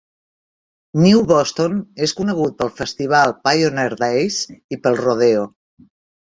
New 1.01 1.19
Boston 1.31 1.75
és 2.07 2.13
conegut 2.21 2.55
pel 2.61 2.71
festival 2.79 3.35
Pioneer 3.49 4.01
Days 4.01 4.41
i 4.77 4.81
pel 4.87 4.99
Rodeo. 5.05 5.47